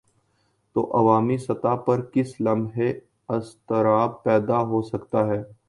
تو 0.75 0.81
عوامی 0.93 1.37
سطح 1.37 1.75
پر 1.75 2.01
کسی 2.13 2.43
لمحے 2.43 2.89
اضطراب 3.29 4.23
پیدا 4.23 4.59
ہو 4.61 4.81
سکتا 4.81 5.25
ہے۔ 5.27 5.41